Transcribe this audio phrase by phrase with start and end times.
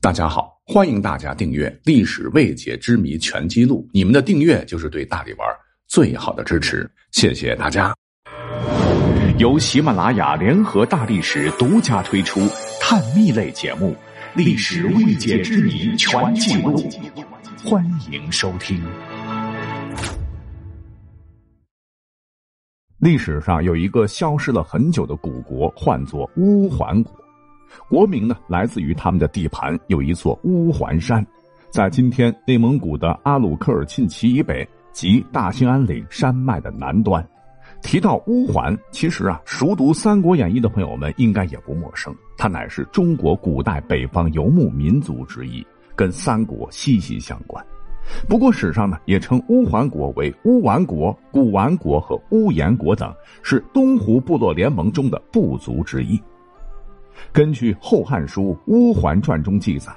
[0.00, 3.84] 大家好，欢迎大家订阅《历史未解之谜全记录》。
[3.92, 5.48] 你们的订阅就是对大力丸
[5.88, 7.92] 最好的支持，谢谢大家。
[9.38, 12.38] 由喜马拉雅联合大历史独家推出
[12.80, 13.90] 探秘类节目
[14.36, 16.76] 《历史未解之谜全记录》，
[17.68, 18.80] 欢迎收听。
[22.98, 27.17] 历史上有一个消失了很久的古国，唤作乌桓国。
[27.88, 31.26] 国名呢，来自于他们的地盘有一座乌桓山，
[31.70, 37.26] 在今天内蒙古的阿鲁科尔沁旗以北及大兴安岭山脉的南端。
[37.80, 47.64] 提到乌桓，其实啊，熟读《三国演义》的朋友们应该也不陌生，它乃是中国古代北方游牧民族之一，跟三国息息相关。
[48.26, 56.20] 不过史上呢，也称乌桓国为乌丸国、古丸国和乌延国等，是东胡部落联盟中的部族之一。
[57.32, 59.92] 根据《后汉书·乌桓传》中记载，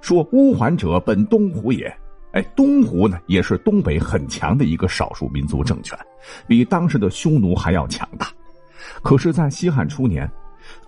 [0.00, 1.92] 说乌桓者本东胡也。
[2.32, 5.96] 哎，东胡呢也是东北很强的一个少数民族政权，
[6.48, 8.26] 比当时的匈奴还要强大。
[9.02, 10.28] 可是，在西汉初年，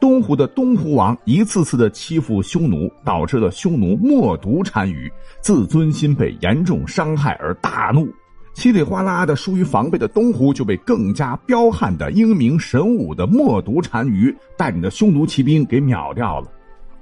[0.01, 5.09] 东胡的东胡王一次次的欺负匈奴，导致了匈奴默毒单于，
[5.41, 8.13] 自尊心被严重伤害而大怒。
[8.57, 16.51] 稀里哗啦的，疏于防备的东胡就被更加彪悍的英明神武的默毒单于带领的匈奴骑兵给秒掉了。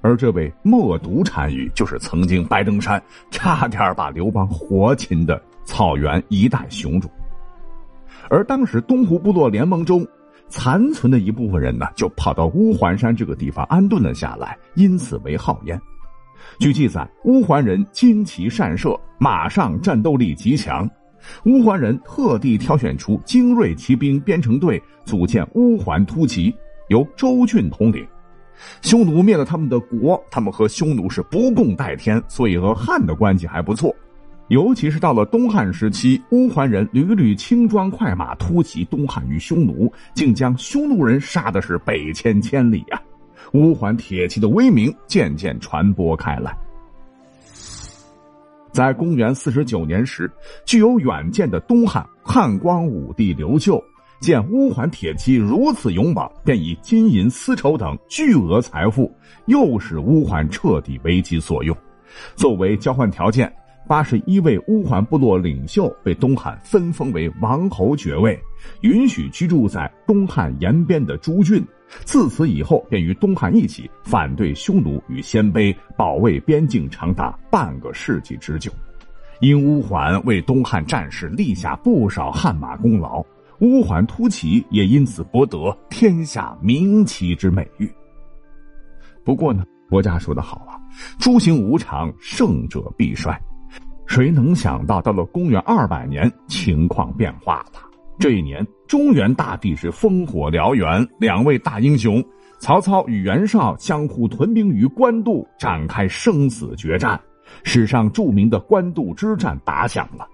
[0.00, 7.08] 而这位默毒单于，就是曾经白登山差点把刘邦活擒的草原一代雄主。
[8.28, 10.04] 而当时东胡部落联盟中
[10.48, 15.80] 残存的一部分人呢，就跑到乌桓山这个地方安顿了下来，因此为号焉。
[16.58, 20.90] 据记载，乌桓人精骑善射，马上战斗力极强。
[21.44, 26.54] 乌桓人特地挑选出精锐骑兵编成队，组建乌桓突骑，
[26.88, 28.06] 由周俊统领。
[28.82, 33.94] 匈奴灭了他们的国，他们和匈奴是不共戴天，所以和汉的关系还不错。
[34.48, 43.00] 尤其是到了东汉时期，乌桓人屡屡轻装快马突袭东汉与匈奴，竟将匈奴人杀的是北迁千里啊！
[43.54, 46.56] 乌桓铁骑的威名渐渐传播开来。
[48.74, 50.28] 在公元四十九年时，
[50.64, 53.80] 具有远见的东汉汉光武帝刘秀
[54.18, 59.14] 见乌桓铁骑如此勇猛，便以金银丝绸等巨额财富，
[59.46, 61.76] 诱使乌桓彻底为其所用。
[62.34, 63.50] 作为交换条件，
[63.86, 68.38] 八十一位乌桓部落领袖被东汉分封为王侯爵位，
[68.80, 71.62] 允许居住在东汉延边的诸郡。
[72.04, 78.72] 自此以后，便与东汉一起反对匈奴与鲜卑，保卫边境长达半个世纪之久。
[79.40, 83.22] 因乌桓为东汉战士立下不少汗马功劳，
[83.60, 87.88] 乌桓突骑也因此博得“天下名骑”之美誉。
[89.22, 90.80] 不过呢，国家说的好啊
[91.20, 93.38] ，“诸行无常，胜者必衰。”
[94.06, 97.80] 谁能想到，到了公元二百年，情况变化了。
[98.18, 102.24] 这一年，中原大地是烽火燎原，两位大英雄
[102.58, 107.20] 曹操与袁绍相互屯兵于官渡，展开生死决战。
[107.62, 110.26] 史上著名的官渡之战打响了。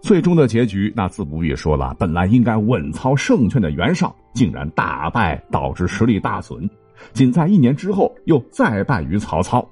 [0.00, 1.94] 最终的结局，那自不必说了。
[1.98, 6.68] 本来应该稳操胜券的袁绍，竟然大败，导致实力大损。
[7.12, 9.66] 仅在一年之后，又再败于曹操。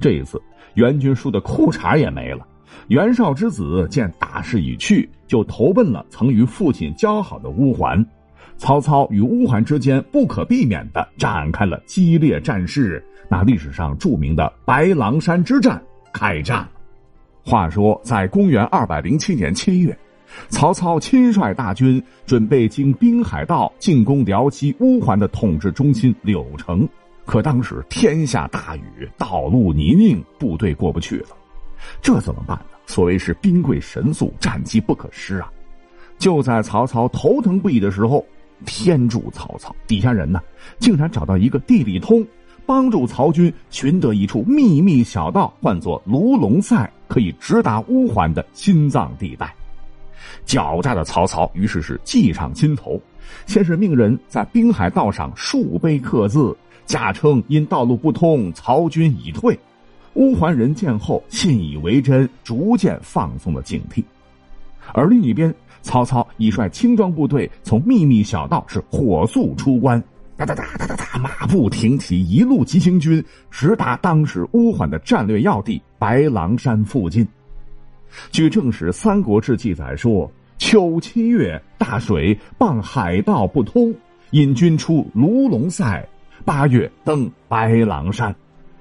[0.00, 0.40] 这一次，
[0.74, 2.46] 袁军输的裤衩也没了。
[2.88, 8.04] 袁绍之子见大势已去，就投奔了曾与父亲交好的乌桓。
[8.58, 15.82] 曹操与乌桓之间不可避免的展开了激烈战事，那历史上著名的白狼山之战
[16.12, 16.66] 开战。
[17.44, 19.96] 话说，在公元二百零七年七月，
[20.48, 26.88] 曹操亲率大军准备经滨海道进攻辽西乌桓的统治中心柳城，
[27.26, 31.28] 可当时天下大雨，道路泥泞，部队过不去了。
[32.00, 32.64] 这怎么办呢？
[32.86, 35.50] 所谓是兵贵神速，战机不可失啊！
[36.18, 38.24] 就在曹操头疼不已的时候，
[38.64, 40.40] 天助曹操，底下人呢
[40.78, 42.26] 竟然找到一个地理通，
[42.64, 49.52] 帮助曹军寻得一处秘密小道，唤作卢龙塞，可以直达乌桓的心脏地带。
[50.46, 53.00] 狡诈的曹操于是是计上心头，
[53.46, 59.58] 先是命人在滨海道上竖碑刻字，假称因道路不通，曹军已退。
[60.16, 64.02] 乌桓人见后信以为真，逐渐放松了警惕。
[64.94, 70.02] 而另一边，曹操已率轻装部队从秘密小道是火速出关，
[70.34, 77.26] 哒哒哒哒哒哒，马不停蹄，一路急行军，直达当时乌桓的战略要地白狼山附近。
[78.30, 83.94] 据正史《三国志》记载说：“秋七月，大水，傍海道不通，
[84.30, 86.02] 引军出卢龙塞。
[86.42, 88.34] 八月登白狼山。”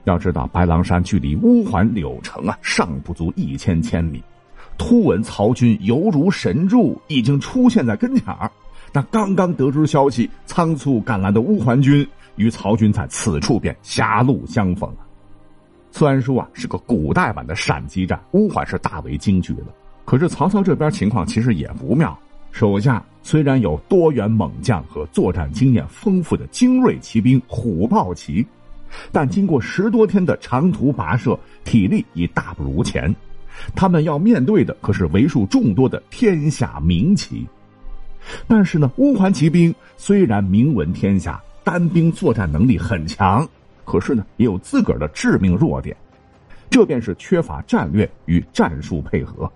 [0.06, 4.24] 要知道，白狼山距离乌桓柳城啊，尚不足一千千米。
[4.78, 8.50] 突闻曹军犹如神助，已经出现在跟前儿。
[8.94, 14.98] 那刚刚得知消息，仓促赶来的乌桓军与曹军在此处便狭路相逢了。
[15.92, 19.68] 虽然说啊是个古代版的闪击战，乌桓是大为惊惧了。
[20.06, 22.18] 可是曹操这边情况其实也不妙，
[22.52, 28.46] 手下虽然有多员猛将和作战经验丰富的精锐骑兵虎豹骑，
[29.12, 33.14] 但经过十多天的长途跋涉，体力已大不如前。
[33.76, 37.48] 他们要面对的可是为数众多的天下名骑。
[38.48, 43.48] 但是呢，乌桓骑兵虽然名闻天下，单兵作战能力很强，
[43.86, 45.96] 可是呢，也有自个儿的致命弱点，
[46.70, 49.50] 这便是缺乏战略与战术配合。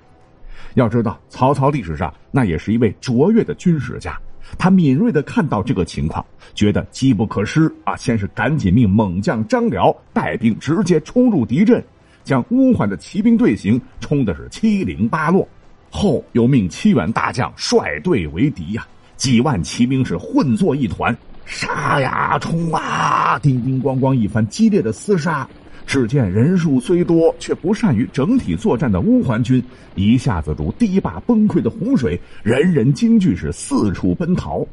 [0.75, 4.17] 要知道，曹操历史上那也是一位卓越的军事家，
[4.57, 11.83] 他敏锐的看到这个情况，觉得机不可失啊，先是赶紧命猛将张辽带兵直接冲入敌阵，
[12.23, 15.47] 将乌桓的骑兵队形冲的是七零八落，
[15.89, 18.85] 后又命七员大将率队为敌呀，
[19.15, 21.15] 几万骑兵是混作一团，
[21.45, 25.47] 杀呀冲啊，叮叮咣咣一番激烈的厮杀。
[25.89, 29.61] 只见人数虽多，却不善于整体作战的乌桓军，
[29.95, 34.63] 一下子如堤坝崩溃的洪水，人人惊惧，是四处奔逃。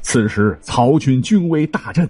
[0.00, 2.08] 此时曹军军威大振，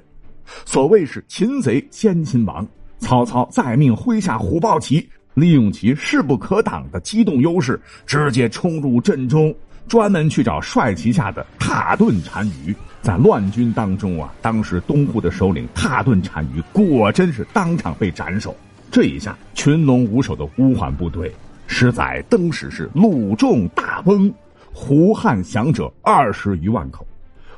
[0.66, 2.68] 所谓是擒贼先擒王。
[2.98, 9.54] 曹操再命麾下虎豹骑利用其势不可挡的机动优势，直接冲入阵中，
[9.90, 12.72] 专门去找帅旗下的蹋顿单于。
[13.02, 18.54] 在乱军当中啊，当时东湖的首领蹋顿单于果真是当场被斩首。
[18.88, 21.32] 这一下，群龙无首的乌桓部队，
[21.66, 24.32] 实在登时是鲁众大崩，
[24.72, 27.04] 胡汉降者二十余万口。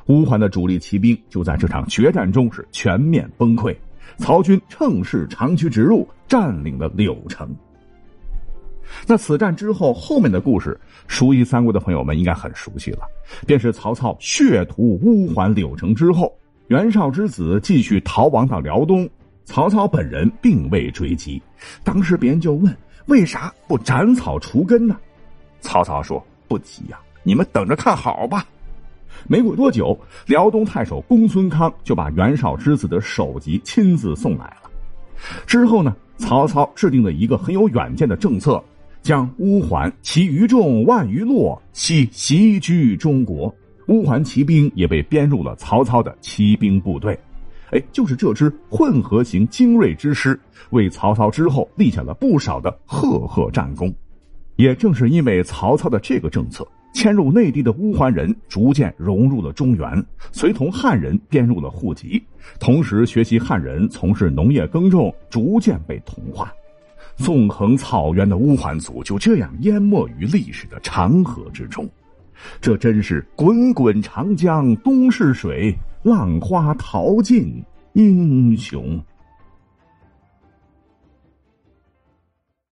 [0.07, 3.75] 乌桓的主力骑兵就在这场决战中是全面崩溃。
[4.17, 7.55] 曹军乘势长驱直入，占领了柳城。
[9.07, 12.99] 那此战之后，后面的故事，熟悉三国的朋友们应该很熟悉了。
[13.47, 16.31] 便是曹操血屠乌桓柳城之后，
[16.67, 19.09] 袁绍之子继续逃亡到辽东，
[19.45, 21.41] 曹操本人并未追击。
[21.83, 22.75] 当时别人就问：
[23.07, 24.95] 为啥不斩草除根呢？
[25.59, 28.45] 曹操说：不急呀，你们等着看好吧。
[29.27, 34.69] 没过多久，辽东太守公孙康就把袁绍之子的首级亲自送来了。
[35.45, 38.61] 之后呢，曹操制定了一个很有远见的政策。
[39.03, 43.53] 将乌桓其余众万余落，悉袭居中国。
[43.87, 47.19] 乌桓骑兵也被编入了曹操的骑兵部队。
[47.71, 50.39] 哎，就是这支混合型精锐之师，
[50.69, 53.93] 为曹操之后立下了不少的赫赫战功。
[54.55, 60.01] 也正是因为曹操的这个政策，迁入内地的乌桓人逐渐融入了中原，
[60.31, 62.23] 随同汉人编入了户籍，
[62.57, 66.53] 同时学习汉人从事农业耕种，逐渐被同化。
[67.17, 71.89] 纵横草原的乌桓族就这样淹没于历史的长河之中，
[72.59, 75.73] 这真是滚滚长江东逝水，
[76.03, 77.63] 浪花淘尽
[77.93, 78.99] 英雄。